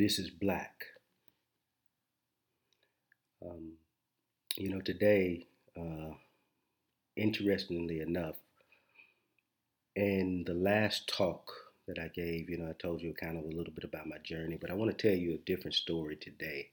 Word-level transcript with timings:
This 0.00 0.18
is 0.18 0.30
Black. 0.30 0.86
Um, 3.44 3.72
you 4.56 4.70
know, 4.70 4.80
today, 4.80 5.46
uh, 5.78 6.14
interestingly 7.16 8.00
enough, 8.00 8.36
in 9.94 10.44
the 10.46 10.54
last 10.54 11.06
talk 11.06 11.52
that 11.86 11.98
I 11.98 12.08
gave, 12.08 12.48
you 12.48 12.56
know, 12.56 12.70
I 12.70 12.74
told 12.80 13.02
you 13.02 13.12
kind 13.12 13.36
of 13.36 13.44
a 13.44 13.54
little 13.54 13.74
bit 13.74 13.84
about 13.84 14.06
my 14.06 14.16
journey, 14.24 14.56
but 14.58 14.70
I 14.70 14.74
want 14.74 14.90
to 14.90 14.96
tell 14.96 15.14
you 15.14 15.34
a 15.34 15.44
different 15.44 15.74
story 15.74 16.16
today. 16.16 16.70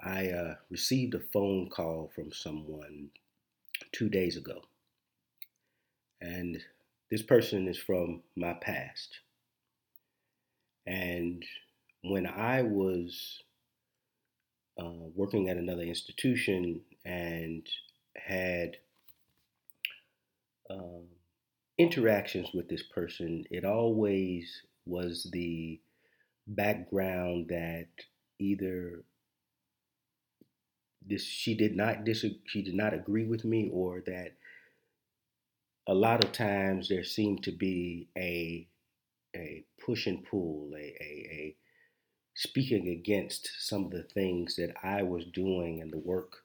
I 0.00 0.28
uh, 0.28 0.54
received 0.70 1.16
a 1.16 1.20
phone 1.32 1.68
call 1.68 2.12
from 2.14 2.30
someone 2.30 3.08
two 3.90 4.08
days 4.08 4.36
ago. 4.36 4.62
And 6.20 6.62
this 7.10 7.22
person 7.22 7.66
is 7.66 7.76
from 7.76 8.22
my 8.36 8.52
past. 8.52 9.18
And 10.86 11.44
when 12.02 12.26
I 12.26 12.62
was 12.62 13.42
uh, 14.78 15.08
working 15.14 15.48
at 15.48 15.56
another 15.56 15.82
institution 15.82 16.80
and 17.04 17.66
had 18.16 18.76
uh, 20.68 21.02
interactions 21.78 22.50
with 22.52 22.68
this 22.68 22.82
person, 22.82 23.44
it 23.50 23.64
always 23.64 24.62
was 24.86 25.28
the 25.32 25.80
background 26.46 27.46
that 27.48 27.86
either 28.38 29.04
this 31.06 31.22
she 31.22 31.54
did 31.54 31.76
not 31.76 32.04
dis- 32.04 32.24
she 32.46 32.62
did 32.62 32.74
not 32.74 32.94
agree 32.94 33.24
with 33.24 33.44
me 33.44 33.70
or 33.72 34.02
that 34.06 34.32
a 35.86 35.94
lot 35.94 36.24
of 36.24 36.32
times 36.32 36.88
there 36.88 37.04
seemed 37.04 37.42
to 37.42 37.52
be 37.52 38.08
a 38.16 38.66
a 39.34 39.64
push 39.84 40.06
and 40.06 40.24
pull 40.24 40.70
a, 40.74 40.78
a, 40.78 41.28
a 41.30 41.56
speaking 42.34 42.88
against 42.88 43.50
some 43.58 43.84
of 43.84 43.90
the 43.90 44.02
things 44.02 44.56
that 44.56 44.74
I 44.82 45.02
was 45.02 45.24
doing 45.26 45.80
and 45.80 45.92
the 45.92 45.98
work 45.98 46.42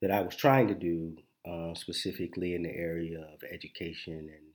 that 0.00 0.10
I 0.10 0.22
was 0.22 0.34
trying 0.34 0.68
to 0.68 0.74
do 0.74 1.16
uh, 1.48 1.74
specifically 1.74 2.54
in 2.54 2.62
the 2.62 2.74
area 2.74 3.20
of 3.20 3.42
education 3.50 4.30
and 4.34 4.52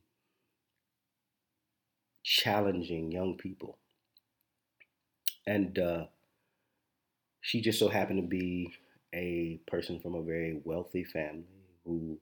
challenging 2.22 3.12
young 3.12 3.36
people. 3.36 3.78
And 5.46 5.78
uh, 5.78 6.06
she 7.40 7.60
just 7.60 7.78
so 7.78 7.88
happened 7.88 8.22
to 8.22 8.28
be 8.28 8.72
a 9.14 9.60
person 9.68 10.00
from 10.00 10.16
a 10.16 10.22
very 10.22 10.60
wealthy 10.64 11.04
family 11.04 11.44
who 11.84 12.18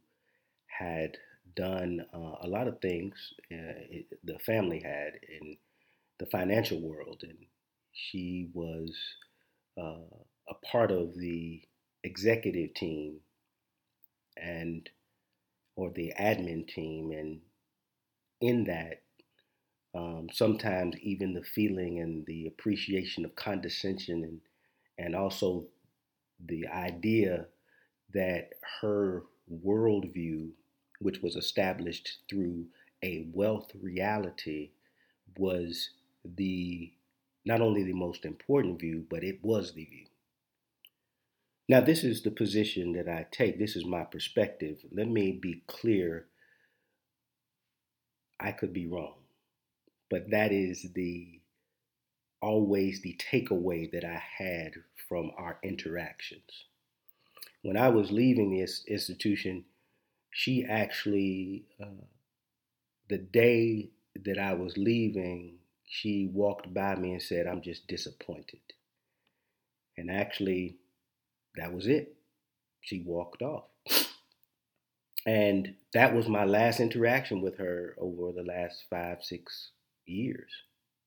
had 0.66 1.16
done 1.56 2.06
uh, 2.14 2.36
a 2.42 2.48
lot 2.48 2.68
of 2.68 2.80
things 2.80 3.14
uh, 3.52 3.80
it, 3.90 4.06
the 4.24 4.38
family 4.40 4.80
had 4.80 5.14
in 5.28 5.56
the 6.18 6.26
financial 6.26 6.80
world, 6.80 7.22
and 7.22 7.38
she 7.92 8.50
was 8.54 8.94
uh, 9.78 10.16
a 10.48 10.54
part 10.70 10.90
of 10.90 11.14
the 11.16 11.62
executive 12.04 12.74
team 12.74 13.20
and 14.36 14.88
or 15.76 15.90
the 15.90 16.12
admin 16.18 16.66
team, 16.68 17.12
and 17.12 17.40
in 18.40 18.64
that. 18.64 19.02
Um, 19.94 20.28
sometimes 20.32 20.96
even 21.02 21.34
the 21.34 21.42
feeling 21.44 22.00
and 22.00 22.26
the 22.26 22.48
appreciation 22.48 23.24
of 23.24 23.36
condescension 23.36 24.24
and 24.24 24.40
and 24.98 25.14
also 25.16 25.66
the 26.46 26.66
idea 26.68 27.46
that 28.12 28.50
her 28.80 29.24
worldview, 29.52 30.50
which 31.04 31.20
was 31.20 31.36
established 31.36 32.16
through 32.30 32.64
a 33.02 33.26
wealth 33.34 33.70
reality, 33.82 34.70
was 35.36 35.90
the 36.24 36.90
not 37.44 37.60
only 37.60 37.84
the 37.84 37.92
most 37.92 38.24
important 38.24 38.80
view, 38.80 39.04
but 39.10 39.22
it 39.22 39.38
was 39.44 39.74
the 39.74 39.84
view. 39.84 40.06
Now, 41.68 41.82
this 41.82 42.04
is 42.04 42.22
the 42.22 42.30
position 42.30 42.92
that 42.92 43.06
I 43.06 43.26
take. 43.30 43.58
This 43.58 43.76
is 43.76 43.84
my 43.84 44.04
perspective. 44.04 44.78
Let 44.90 45.08
me 45.08 45.32
be 45.32 45.62
clear. 45.66 46.24
I 48.40 48.52
could 48.52 48.72
be 48.72 48.86
wrong, 48.86 49.16
but 50.08 50.30
that 50.30 50.52
is 50.52 50.86
the 50.94 51.40
always 52.40 53.02
the 53.02 53.18
takeaway 53.30 53.90
that 53.92 54.04
I 54.04 54.22
had 54.38 54.72
from 55.06 55.32
our 55.36 55.58
interactions. 55.62 56.64
When 57.60 57.76
I 57.76 57.88
was 57.88 58.10
leaving 58.10 58.56
this 58.56 58.84
institution, 58.86 59.64
she 60.34 60.64
actually, 60.64 61.64
uh, 61.80 62.06
the 63.08 63.18
day 63.18 63.90
that 64.24 64.36
I 64.38 64.54
was 64.54 64.76
leaving, 64.76 65.58
she 65.86 66.28
walked 66.32 66.74
by 66.74 66.96
me 66.96 67.12
and 67.12 67.22
said, 67.22 67.46
I'm 67.46 67.62
just 67.62 67.86
disappointed. 67.86 68.60
And 69.96 70.10
actually, 70.10 70.78
that 71.56 71.72
was 71.72 71.86
it. 71.86 72.16
She 72.80 73.04
walked 73.06 73.42
off. 73.42 73.66
And 75.24 75.76
that 75.94 76.14
was 76.14 76.28
my 76.28 76.44
last 76.44 76.80
interaction 76.80 77.40
with 77.40 77.56
her 77.58 77.94
over 77.98 78.32
the 78.32 78.42
last 78.42 78.84
five, 78.90 79.22
six 79.22 79.70
years. 80.04 80.50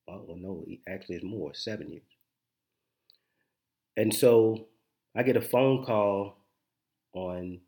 Well, 0.07 0.37
no, 0.39 0.65
actually, 0.87 1.17
it's 1.17 1.25
more, 1.25 1.53
seven 1.53 1.91
years. 1.91 2.03
And 3.97 4.13
so 4.13 4.67
I 5.13 5.23
get 5.23 5.35
a 5.35 5.41
phone 5.41 5.83
call 5.83 6.37
on 7.13 7.59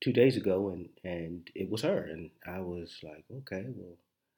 two 0.00 0.12
days 0.12 0.36
ago, 0.36 0.70
and 0.70 0.88
and 1.04 1.50
it 1.54 1.70
was 1.70 1.82
her, 1.82 1.98
and 2.04 2.30
I 2.46 2.60
was 2.60 2.98
like, 3.02 3.24
okay, 3.38 3.64
well, 3.74 3.96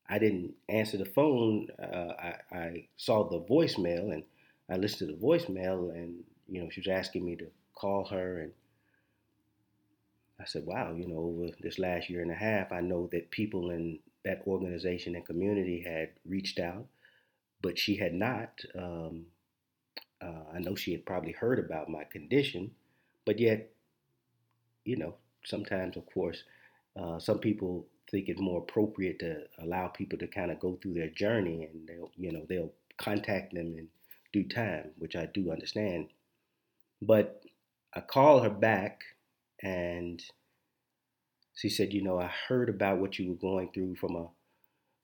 I 0.09 0.19
didn't 0.19 0.54
answer 0.69 0.97
the 0.97 1.04
phone. 1.04 1.69
Uh, 1.81 2.12
I, 2.19 2.34
I 2.53 2.88
saw 2.97 3.28
the 3.28 3.41
voicemail, 3.41 4.12
and 4.12 4.25
I 4.69 4.76
listened 4.76 5.10
to 5.10 5.16
the 5.16 5.22
voicemail, 5.22 5.94
and 5.94 6.25
you 6.48 6.62
know, 6.62 6.71
she 6.71 6.81
was 6.81 6.88
asking 6.88 7.25
me 7.25 7.37
to 7.37 7.47
call 7.75 8.06
her, 8.06 8.41
and 8.41 8.53
I 10.41 10.44
said, 10.47 10.65
wow, 10.66 10.93
you 10.94 11.06
know, 11.06 11.19
over 11.19 11.53
this 11.60 11.78
last 11.78 12.09
year 12.09 12.22
and 12.22 12.31
a 12.31 12.34
half, 12.34 12.72
I 12.72 12.81
know 12.81 13.09
that 13.12 13.31
people 13.31 13.71
in 13.71 13.98
that 14.25 14.42
organization 14.47 15.15
and 15.15 15.25
community 15.25 15.82
had 15.87 16.10
reached 16.27 16.59
out, 16.59 16.87
but 17.62 17.78
she 17.78 17.97
had 17.97 18.15
not. 18.15 18.60
Um, 18.77 19.27
uh, 20.22 20.44
I 20.54 20.59
know 20.59 20.75
she 20.75 20.92
had 20.92 21.06
probably 21.06 21.32
heard 21.32 21.59
about 21.59 21.88
my 21.88 22.04
condition, 22.04 22.72
but 23.25 23.38
yet, 23.38 23.71
you 24.84 24.97
know, 24.97 25.15
sometimes, 25.45 25.97
of 25.97 26.06
course, 26.06 26.43
uh, 27.01 27.19
some 27.19 27.39
people 27.39 27.87
think 28.11 28.28
it's 28.28 28.41
more 28.41 28.59
appropriate 28.59 29.19
to 29.21 29.45
allow 29.61 29.89
people 29.89 30.19
to 30.19 30.27
kind 30.27 30.51
of 30.51 30.59
go 30.61 30.78
through 30.83 30.95
their 30.95 31.09
journey, 31.09 31.69
and 31.73 31.89
they'll, 31.89 32.11
you 32.17 32.33
know, 32.33 32.45
they'll 32.49 32.73
contact 32.99 33.55
them 33.55 33.75
in 33.78 33.89
due 34.33 34.49
time, 34.49 34.91
which 34.99 35.17
I 35.17 35.27
do 35.27 35.53
understand. 35.53 36.09
But 37.03 37.43
I 37.95 38.01
called 38.01 38.45
her 38.45 38.51
back, 38.51 39.03
and 39.62 40.23
she 41.55 41.69
said, 41.69 41.93
"You 41.93 42.03
know, 42.03 42.19
I 42.19 42.31
heard 42.49 42.69
about 42.69 42.99
what 42.99 43.19
you 43.19 43.28
were 43.28 43.34
going 43.37 43.71
through 43.72 43.97
from 43.97 44.17
a 44.17 44.28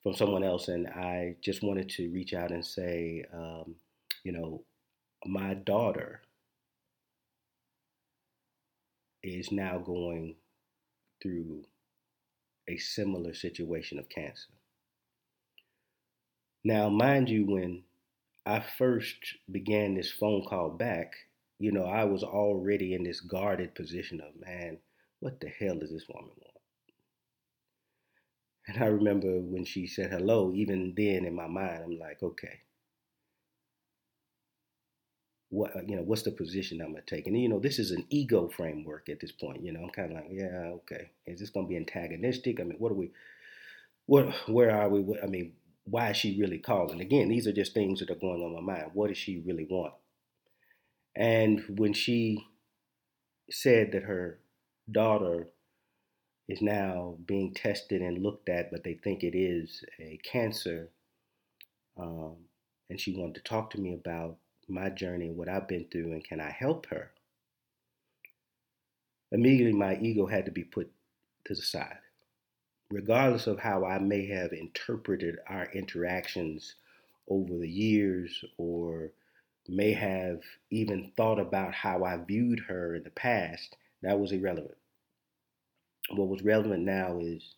from 0.03 0.15
someone 0.15 0.45
else, 0.45 0.69
and 0.69 0.87
I 0.87 1.35
just 1.41 1.65
wanted 1.65 1.89
to 1.91 2.09
reach 2.11 2.33
out 2.33 2.53
and 2.53 2.65
say, 2.65 3.25
um, 3.33 3.75
you 4.23 4.31
know, 4.31 4.63
my 5.25 5.55
daughter 5.55 6.21
is 9.27 9.51
now 9.51 9.79
going 9.79 10.37
through 11.21 11.65
a 12.69 12.77
similar 12.77 13.35
situation 13.35 13.99
of 13.99 14.09
cancer. 14.09 14.49
Now, 16.65 16.89
mind 16.89 17.29
you, 17.29 17.45
when 17.47 17.83
I 18.45 18.61
first 18.61 19.17
began 19.51 19.95
this 19.95 20.11
phone 20.11 20.45
call 20.49 20.71
back, 20.71 21.13
you 21.59 21.73
know, 21.73 21.85
I 21.85 22.05
was 22.05 22.23
already 22.23 22.95
in 22.95 23.03
this 23.03 23.21
guarded 23.21 23.75
position 23.75 24.21
of, 24.21 24.41
man, 24.41 24.79
what 25.21 25.41
the 25.41 25.49
hell 25.49 25.79
does 25.79 25.91
this 25.93 26.07
woman 26.09 26.31
want? 26.31 26.57
And 28.69 28.83
I 28.83 28.87
remember 28.89 29.41
when 29.41 29.65
she 29.65 29.87
said 29.87 30.11
hello, 30.11 30.53
even 30.55 30.95
then 30.97 31.25
in 31.25 31.35
my 31.35 31.47
mind, 31.47 31.83
I'm 31.85 31.99
like, 31.99 32.23
okay, 32.23 32.61
what 35.51 35.77
uh, 35.77 35.81
you 35.87 35.97
know 35.97 36.03
what's 36.03 36.23
the 36.23 36.31
position 36.31 36.81
i'm 36.81 36.93
gonna 36.93 37.03
take? 37.07 37.27
And 37.27 37.41
you 37.41 37.49
know 37.49 37.61
this 37.61 37.79
is 37.79 37.91
an 37.91 38.05
ego 38.11 38.49
framework 38.49 39.09
at 39.09 39.21
this 39.21 39.33
point 39.33 39.63
you 39.63 39.73
know 39.73 39.81
i'm 39.83 39.91
kind 39.91 40.13
of 40.13 40.19
like 40.19 40.29
yeah 40.31 40.73
okay. 40.83 41.11
Is 41.27 41.41
this 41.41 41.51
gonna 41.51 41.69
be 41.69 41.77
antagonistic? 41.77 42.61
I 42.61 42.65
mean 42.65 42.79
what 42.79 42.93
are 42.93 42.97
we 42.97 43.11
what 44.07 44.35
where 44.49 44.71
are 44.71 44.89
we? 44.89 45.19
I 45.23 45.27
mean 45.27 45.53
why 45.85 46.11
is 46.11 46.17
she 46.17 46.39
really 46.41 46.59
calling? 46.59 47.01
Again 47.01 47.29
these 47.29 47.47
are 47.47 47.53
just 47.53 47.75
things 47.75 48.01
that 48.01 48.11
are 48.11 48.17
going 48.17 48.43
on 48.43 48.55
my 48.55 48.75
mind. 48.75 48.91
What 48.95 49.09
does 49.09 49.19
she 49.19 49.43
really 49.45 49.67
want? 49.69 49.95
And 51.15 51.63
when 51.79 51.93
she 51.93 52.45
said 53.51 53.93
that 53.93 54.03
her 54.03 54.41
daughter 54.91 55.49
is 56.49 56.61
now 56.63 57.17
being 57.27 57.55
tested 57.55 58.03
and 58.03 58.23
looked 58.23 58.49
at 58.49 58.71
but 58.71 58.85
they 58.85 58.95
think 58.95 59.23
it 59.23 59.37
is 59.37 59.85
a 60.01 60.19
cancer 60.25 60.91
um, 61.99 62.37
and 62.91 63.01
she 63.01 63.17
wanted 63.17 63.35
to 63.35 63.43
talk 63.43 63.71
to 63.71 63.81
me 63.81 63.95
about 63.95 64.37
my 64.69 64.91
journey 64.91 65.31
what 65.31 65.49
I've 65.49 65.69
been 65.69 65.87
through, 65.91 66.13
and 66.13 66.25
can 66.25 66.41
I 66.41 66.51
help 66.51 66.87
her? 66.87 67.13
Immediately, 69.33 69.79
my 69.79 69.97
ego 69.97 70.27
had 70.27 70.45
to 70.47 70.51
be 70.51 70.65
put 70.65 70.91
to 71.45 71.55
the 71.55 71.63
side. 71.63 71.99
Regardless 72.91 73.47
of 73.47 73.59
how 73.59 73.85
I 73.85 73.99
may 73.99 74.27
have 74.27 74.53
interpreted 74.53 75.39
our 75.49 75.67
interactions 75.73 76.77
over 77.29 77.59
the 77.59 77.69
years 77.69 78.45
or 78.57 79.11
may 79.69 79.93
have 79.93 80.41
even 80.71 81.13
thought 81.17 81.41
about 81.41 81.75
how 81.75 82.05
I 82.05 82.17
viewed 82.19 82.61
her 82.69 82.95
in 82.95 83.03
the 83.03 83.11
past, 83.11 83.77
that 84.03 84.21
was 84.21 84.31
irrelevant. 84.31 84.77
What 86.11 86.29
was 86.29 86.43
relevant 86.43 86.85
now 86.85 87.19
is 87.21 87.57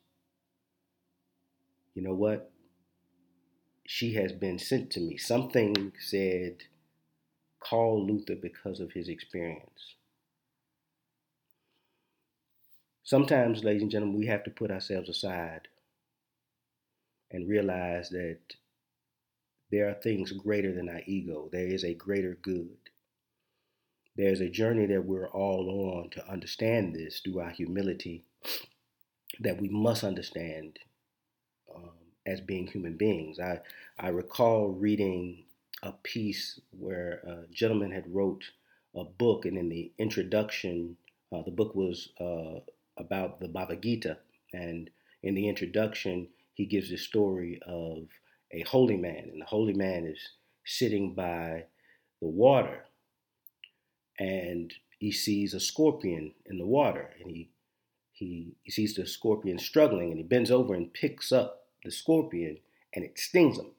you 1.98 2.04
know 2.04 2.14
what? 2.14 2.52
She 3.84 4.14
has 4.14 4.30
been 4.30 4.60
sent 4.60 4.92
to 4.92 5.00
me. 5.00 5.16
Something 5.16 5.92
said, 5.98 6.58
call 7.60 8.06
Luther 8.06 8.36
because 8.36 8.80
of 8.80 8.92
his 8.92 9.08
experience. 9.08 9.94
Sometimes, 13.04 13.64
ladies 13.64 13.82
and 13.82 13.90
gentlemen, 13.90 14.18
we 14.18 14.26
have 14.26 14.44
to 14.44 14.50
put 14.50 14.70
ourselves 14.70 15.08
aside 15.08 15.68
and 17.30 17.48
realize 17.48 18.10
that 18.10 18.38
there 19.70 19.88
are 19.88 19.94
things 19.94 20.32
greater 20.32 20.74
than 20.74 20.88
our 20.88 21.00
ego. 21.06 21.48
There 21.52 21.66
is 21.66 21.84
a 21.84 21.94
greater 21.94 22.38
good. 22.42 22.76
There's 24.16 24.40
a 24.40 24.48
journey 24.48 24.86
that 24.86 25.04
we're 25.04 25.28
all 25.28 25.98
on 25.98 26.10
to 26.10 26.30
understand 26.30 26.94
this 26.94 27.20
through 27.20 27.40
our 27.40 27.50
humility 27.50 28.24
that 29.40 29.60
we 29.60 29.68
must 29.68 30.04
understand 30.04 30.78
um, 31.74 31.90
as 32.26 32.40
being 32.40 32.66
human 32.66 32.96
beings. 32.96 33.38
I, 33.38 33.60
I 33.98 34.08
recall 34.08 34.68
reading 34.68 35.44
a 35.82 35.92
piece 35.92 36.60
where 36.70 37.20
a 37.26 37.52
gentleman 37.52 37.92
had 37.92 38.12
wrote 38.12 38.44
a 38.96 39.04
book, 39.04 39.44
and 39.44 39.56
in 39.56 39.68
the 39.68 39.92
introduction, 39.98 40.96
uh, 41.32 41.42
the 41.42 41.50
book 41.50 41.74
was 41.74 42.10
uh, 42.20 42.60
about 42.96 43.40
the 43.40 43.48
Bhagavad 43.48 43.82
Gita, 43.82 44.18
and 44.52 44.90
in 45.22 45.34
the 45.34 45.48
introduction, 45.48 46.28
he 46.54 46.66
gives 46.66 46.90
the 46.90 46.96
story 46.96 47.60
of 47.66 48.08
a 48.50 48.62
holy 48.62 48.96
man, 48.96 49.28
and 49.32 49.40
the 49.40 49.46
holy 49.46 49.74
man 49.74 50.06
is 50.06 50.18
sitting 50.64 51.14
by 51.14 51.64
the 52.20 52.26
water, 52.26 52.86
and 54.18 54.74
he 54.98 55.12
sees 55.12 55.54
a 55.54 55.60
scorpion 55.60 56.32
in 56.46 56.58
the 56.58 56.66
water, 56.66 57.10
and 57.20 57.30
he 57.30 57.50
he, 58.10 58.56
he 58.64 58.72
sees 58.72 58.94
the 58.94 59.06
scorpion 59.06 59.60
struggling, 59.60 60.08
and 60.08 60.18
he 60.18 60.24
bends 60.24 60.50
over 60.50 60.74
and 60.74 60.92
picks 60.92 61.30
up 61.30 61.66
the 61.84 61.90
scorpion, 61.92 62.58
and 62.92 63.04
it 63.04 63.16
stings 63.16 63.58
him, 63.58 63.70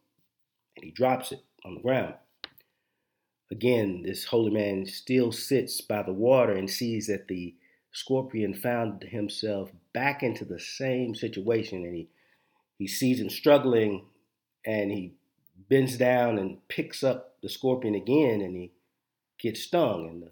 and 0.78 0.86
he 0.86 0.92
drops 0.92 1.34
it 1.34 1.44
on 1.66 1.76
the 1.76 1.82
ground. 1.82 2.16
Again, 3.52 4.04
this 4.04 4.26
holy 4.26 4.52
man 4.52 4.86
still 4.86 5.32
sits 5.32 5.82
by 5.82 6.04
the 6.04 6.14
water 6.14 6.54
and 6.54 6.70
sees 6.70 7.08
that 7.08 7.28
the 7.28 7.56
scorpion 7.92 8.54
found 8.54 9.04
himself 9.04 9.72
back 9.94 10.22
into 10.22 10.46
the 10.46 10.60
same 10.60 11.16
situation, 11.16 11.84
and 11.84 11.96
he 11.96 12.10
he 12.78 12.88
sees 12.88 13.20
him 13.20 13.30
struggling 13.30 14.06
and 14.66 14.90
he 14.90 15.14
bends 15.70 15.98
down 15.98 16.40
and 16.40 16.66
picks 16.70 17.04
up 17.04 17.36
the 17.44 17.50
scorpion 17.50 17.94
again 17.94 18.42
and 18.42 18.56
he 18.56 18.72
gets 19.38 19.64
stung. 19.64 20.08
And 20.10 20.24
the, 20.24 20.32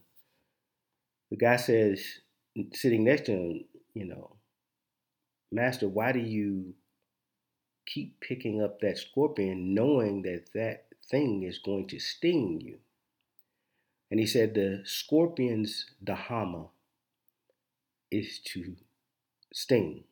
the 1.29 1.35
guy 1.35 1.57
says, 1.57 2.01
sitting 2.73 3.03
next 3.03 3.25
to 3.25 3.33
him, 3.33 3.65
you 3.93 4.05
know, 4.05 4.37
Master, 5.51 5.89
why 5.89 6.13
do 6.13 6.19
you 6.19 6.73
keep 7.85 8.19
picking 8.21 8.61
up 8.61 8.79
that 8.79 8.97
scorpion 8.97 9.73
knowing 9.73 10.21
that 10.23 10.45
that 10.53 10.86
thing 11.09 11.43
is 11.43 11.59
going 11.59 11.87
to 11.87 11.99
sting 11.99 12.61
you? 12.61 12.77
And 14.09 14.19
he 14.19 14.25
said, 14.25 14.53
the 14.53 14.81
scorpion's 14.85 15.85
dharma 16.03 16.67
is 18.09 18.39
to 18.53 18.75
sting. 19.53 20.05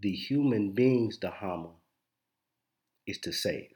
The 0.00 0.12
human 0.12 0.72
being's 0.72 1.16
dharma 1.16 1.70
is 3.06 3.18
to 3.18 3.32
save. 3.32 3.70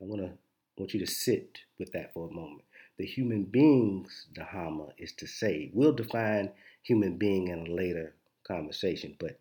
I 0.00 0.04
want 0.04 0.22
to 0.22 0.32
want 0.76 0.94
you 0.94 1.00
to 1.00 1.06
sit 1.06 1.58
with 1.78 1.92
that 1.92 2.12
for 2.14 2.28
a 2.28 2.32
moment. 2.32 2.62
The 2.98 3.06
human 3.06 3.44
being's 3.44 4.26
dharma 4.32 4.88
is 4.96 5.12
to 5.14 5.26
save. 5.26 5.70
We'll 5.74 5.92
define 5.92 6.50
human 6.82 7.18
being 7.18 7.48
in 7.48 7.66
a 7.66 7.70
later 7.70 8.14
conversation, 8.46 9.16
but 9.18 9.38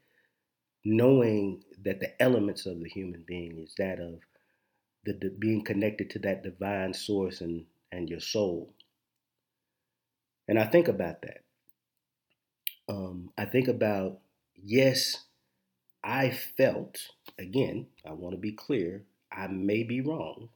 knowing 0.83 1.63
that 1.83 1.99
the 1.99 2.21
elements 2.21 2.65
of 2.65 2.79
the 2.79 2.89
human 2.89 3.23
being 3.25 3.57
is 3.57 3.73
that 3.77 3.99
of 3.99 4.19
the, 5.05 5.13
the 5.13 5.29
being 5.29 5.63
connected 5.63 6.09
to 6.11 6.19
that 6.19 6.43
divine 6.43 6.93
source 6.93 7.41
and, 7.41 7.65
and 7.91 8.09
your 8.09 8.19
soul. 8.19 8.73
And 10.47 10.59
I 10.59 10.65
think 10.65 10.87
about 10.87 11.21
that. 11.21 11.43
Um, 12.89 13.29
I 13.37 13.45
think 13.45 13.67
about, 13.67 14.19
yes, 14.55 15.25
I 16.03 16.31
felt, 16.31 16.97
again, 17.39 17.87
I 18.05 18.11
want 18.11 18.35
to 18.35 18.39
be 18.39 18.51
clear, 18.51 19.03
I 19.31 19.47
may 19.47 19.83
be 19.83 20.01
wrong, 20.01 20.49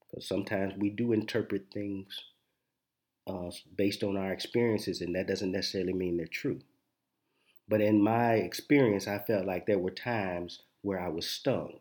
because 0.00 0.26
sometimes 0.26 0.74
we 0.78 0.90
do 0.90 1.12
interpret 1.12 1.66
things 1.72 2.18
uh, 3.26 3.50
based 3.76 4.02
on 4.02 4.16
our 4.16 4.32
experiences, 4.32 5.00
and 5.00 5.14
that 5.16 5.26
doesn't 5.26 5.52
necessarily 5.52 5.92
mean 5.92 6.16
they're 6.16 6.26
true. 6.26 6.60
But 7.68 7.80
in 7.80 8.02
my 8.02 8.34
experience, 8.34 9.08
I 9.08 9.18
felt 9.18 9.46
like 9.46 9.66
there 9.66 9.78
were 9.78 9.90
times 9.90 10.60
where 10.82 11.00
I 11.00 11.08
was 11.08 11.28
stung. 11.28 11.80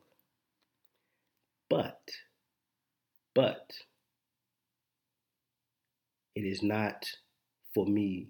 But, 1.70 2.10
but, 3.34 3.72
it 6.36 6.42
is 6.42 6.64
not 6.64 7.06
for 7.74 7.86
me 7.86 8.30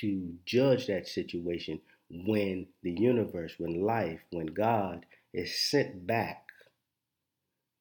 to 0.00 0.34
judge 0.44 0.86
that 0.86 1.08
situation 1.08 1.80
when 2.10 2.66
the 2.82 2.92
universe, 2.92 3.54
when 3.58 3.82
life, 3.82 4.20
when 4.30 4.46
God 4.46 5.06
is 5.32 5.58
sent 5.58 6.06
back 6.06 6.44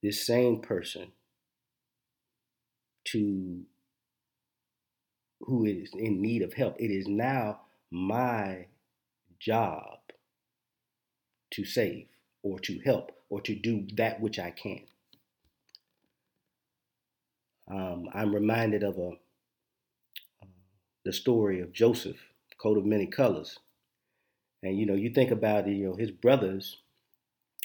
this 0.02 0.26
same 0.26 0.62
person 0.62 1.12
to 3.06 3.62
who 5.42 5.66
is 5.66 5.90
in 5.94 6.22
need 6.22 6.42
of 6.42 6.54
help. 6.54 6.76
It 6.80 6.92
is 6.92 7.08
now 7.08 7.62
my 7.90 8.66
job 9.40 10.00
to 11.52 11.66
save 11.66 12.08
or 12.44 12.60
to 12.60 12.80
help 12.80 13.12
or 13.30 13.42
to 13.42 13.56
do 13.56 13.88
that 13.96 14.22
which 14.22 14.40
I 14.40 14.52
can. 14.52 14.82
Um, 17.70 18.08
I'm 18.14 18.34
reminded 18.34 18.84
of 18.84 18.98
a 18.98 19.10
uh, 20.42 20.46
the 21.04 21.12
story 21.14 21.60
of 21.60 21.74
Joseph, 21.74 22.18
coat 22.58 22.78
of 22.78 22.86
many 22.86 23.06
colors. 23.06 23.60
And 24.64 24.78
you 24.78 24.86
know, 24.86 24.96
you 24.96 25.10
think 25.10 25.32
about 25.32 25.68
it, 25.68 25.74
you 25.74 25.88
know, 25.88 25.96
his 25.96 26.12
brothers 26.12 26.78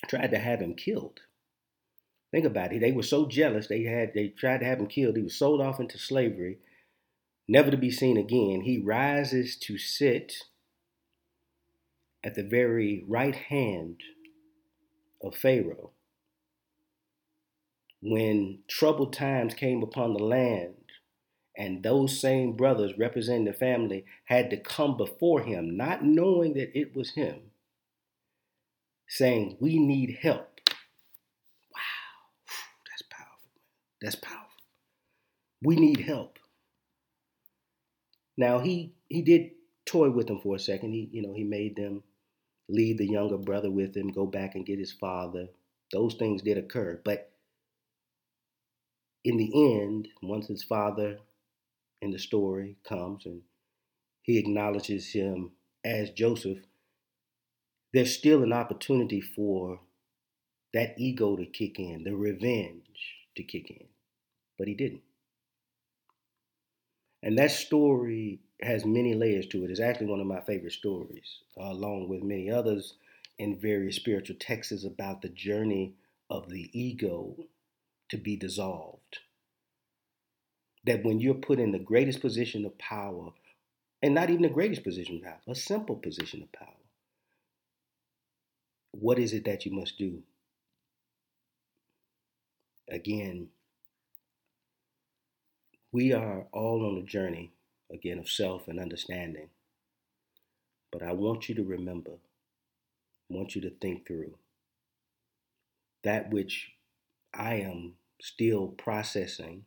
tried 0.09 0.31
to 0.33 0.39
have 0.39 0.61
him 0.61 0.75
killed. 0.75 1.21
Think 2.33 2.45
about 2.47 2.73
it. 2.73 2.81
They 2.81 2.93
were 2.93 3.03
so 3.03 3.27
jealous. 3.27 3.67
They 3.69 3.83
had 3.85 4.15
they 4.15 4.29
tried 4.29 4.59
to 4.59 4.67
have 4.67 4.79
him 4.79 4.87
killed. 4.87 5.17
He 5.17 5.23
was 5.23 5.37
sold 5.37 5.61
off 5.61 5.81
into 5.81 5.99
slavery, 5.99 6.59
never 7.47 7.71
to 7.71 7.77
be 7.77 7.91
seen 7.91 8.17
again. 8.17 8.63
He 8.63 8.79
rises 8.79 9.57
to 9.59 9.79
sit 9.79 10.45
at 12.25 12.35
the 12.35 12.43
very 12.43 13.05
right 13.09 13.35
hand 13.35 14.01
of 15.23 15.37
Pharaoh. 15.37 15.91
When 18.03 18.61
troubled 18.69 19.13
times 19.13 19.55
came 19.55 19.83
upon 19.83 20.15
the 20.15 20.23
land, 20.25 20.75
and 21.57 21.83
those 21.83 22.21
same 22.21 22.57
brothers 22.57 22.93
representing 22.99 23.45
the 23.45 23.53
family 23.53 24.05
had 24.25 24.51
to 24.51 24.57
come 24.57 24.97
before 24.97 25.43
him, 25.43 25.77
not 25.77 26.05
knowing 26.05 26.55
that 26.55 26.77
it 26.79 26.97
was 26.97 27.11
him, 27.11 27.51
saying, 29.09 29.57
We 29.61 29.79
need 29.79 30.19
help. 30.23 30.61
Wow, 31.75 32.23
that's 32.91 33.03
powerful. 33.03 33.51
That's 34.01 34.17
powerful. 34.17 34.49
We 35.63 35.77
need 35.77 36.01
help. 36.01 36.39
Now 38.37 38.61
he 38.61 38.95
he 39.09 39.23
did 39.23 39.51
toy 39.85 40.11
with 40.11 40.27
them 40.27 40.41
for 40.41 40.57
a 40.57 40.59
second. 40.59 40.93
He, 40.93 41.09
you 41.13 41.23
know, 41.23 41.35
he 41.35 41.45
made 41.45 41.77
them 41.77 42.03
leave 42.73 42.99
the 42.99 43.07
younger 43.07 43.37
brother 43.37 43.71
with 43.71 43.97
him, 43.97 44.09
go 44.09 44.27
back 44.27 44.55
and 44.55 44.67
get 44.67 44.79
his 44.79 44.93
father. 44.93 45.49
Those 45.93 46.15
things 46.15 46.43
did 46.43 46.59
occur. 46.59 47.01
But 47.05 47.31
in 49.25 49.37
the 49.37 49.51
end, 49.55 50.09
once 50.23 50.49
his 50.49 50.65
father 50.65 51.19
in 52.01 52.11
the 52.11 52.19
story 52.19 52.77
comes 52.83 53.27
and 53.27 53.43
he 54.23 54.39
acknowledges 54.39 55.13
him 55.13 55.53
as 55.85 56.11
Joseph, 56.11 56.59
there's 57.93 58.17
still 58.17 58.43
an 58.43 58.53
opportunity 58.53 59.21
for 59.21 59.81
that 60.73 60.95
ego 60.99 61.37
to 61.37 61.45
kick 61.45 61.79
in, 61.79 62.05
the 62.05 62.17
revenge 62.17 63.17
to 63.37 63.43
kick 63.43 63.71
in. 63.71 63.87
But 64.59 64.69
he 64.69 64.75
didn't. 64.75 65.03
And 67.23 67.39
that 67.39 67.51
story 67.51 68.41
has 68.63 68.85
many 68.85 69.15
layers 69.15 69.47
to 69.49 69.65
it. 69.65 69.71
It's 69.71 69.81
actually 69.81 70.07
one 70.07 70.21
of 70.21 70.27
my 70.27 70.41
favorite 70.41 70.73
stories, 70.73 71.41
uh, 71.59 71.65
along 71.65 72.09
with 72.09 72.23
many 72.23 72.51
others 72.51 72.95
in 73.39 73.59
various 73.59 73.97
spiritual 73.97 74.37
texts 74.39 74.73
is 74.73 74.85
about 74.85 75.23
the 75.23 75.29
journey 75.29 75.95
of 76.31 76.49
the 76.49 76.71
ego 76.79 77.37
to 78.11 78.17
be 78.17 78.37
dissolved 78.37 79.19
that 80.85 81.05
when 81.05 81.21
you're 81.21 81.35
put 81.35 81.61
in 81.61 81.73
the 81.73 81.79
greatest 81.79 82.21
position 82.21 82.65
of 82.65 82.77
power, 82.79 83.31
and 84.03 84.15
not 84.15 84.31
even 84.31 84.43
the 84.43 84.49
greatest 84.49 84.83
position 84.83 85.17
of 85.17 85.23
power, 85.23 85.41
a 85.47 85.55
simple 85.55 85.97
position 85.97 86.43
of 86.43 86.51
power, 86.53 86.69
what 88.91 89.19
is 89.19 89.33
it 89.33 89.45
that 89.45 89.65
you 89.65 89.73
must 89.73 89.97
do? 89.97 90.23
again, 92.93 93.49
we 95.91 96.13
are 96.13 96.47
all 96.53 96.87
on 96.87 96.99
a 96.99 97.07
journey, 97.07 97.53
again, 97.93 98.19
of 98.19 98.29
self 98.29 98.69
and 98.69 98.81
understanding. 98.81 99.49
But 100.91 101.03
I 101.03 101.13
want 101.13 101.49
you 101.49 101.55
to 101.57 101.65
remember, 101.65 102.13
I 102.13 103.35
want 103.35 103.55
you 103.55 103.61
to 103.63 103.71
think 103.71 104.07
through 104.07 104.35
that 106.03 106.31
which 106.31 106.73
I 107.33 107.55
am 107.55 107.95
still 108.21 108.69
processing, 108.69 109.65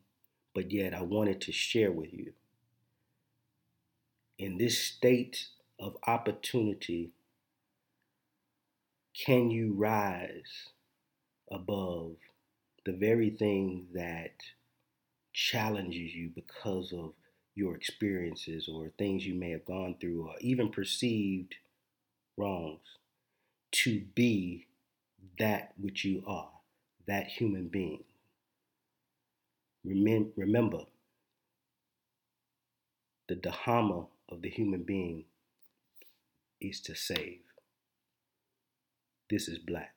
but 0.54 0.72
yet 0.72 0.94
I 0.94 1.02
wanted 1.02 1.42
to 1.42 1.52
share 1.52 1.92
with 1.92 2.14
you. 2.14 2.34
In 4.38 4.58
this 4.58 4.78
state 4.80 5.48
of 5.80 5.98
opportunity, 6.06 7.12
can 9.26 9.50
you 9.50 9.74
rise 9.74 10.70
above 11.50 12.16
the 12.86 12.92
very 12.92 13.30
thing 13.30 13.88
that 13.94 14.34
challenges 15.34 16.14
you 16.14 16.30
because 16.34 16.94
of 16.94 17.14
your 17.56 17.76
experiences 17.76 18.68
or 18.72 18.92
things 18.98 19.26
you 19.26 19.34
may 19.34 19.50
have 19.52 19.66
gone 19.66 19.96
through 20.00 20.28
or 20.28 20.36
even 20.42 20.70
perceived 20.70 21.56
wrongs 22.38 22.82
to 23.72 24.02
be 24.14 24.68
that 25.40 25.74
which 25.80 26.06
you 26.06 26.24
are, 26.28 26.52
that 27.08 27.28
human 27.28 27.68
being. 27.68 28.04
Remember, 29.84 30.82
the 33.28 33.36
Dharma 33.36 34.06
of 34.30 34.42
the 34.42 34.50
human 34.50 34.84
being 34.84 35.26
is 36.62 36.80
to 36.82 36.96
save. 36.96 37.40
This 39.30 39.48
is 39.48 39.58
black. 39.60 39.95